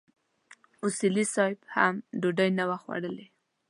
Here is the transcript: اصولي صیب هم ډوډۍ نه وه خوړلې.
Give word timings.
اصولي 0.85 1.25
صیب 1.35 1.57
هم 1.75 1.93
ډوډۍ 2.21 2.49
نه 2.59 2.63
وه 2.69 2.77
خوړلې. 2.83 3.27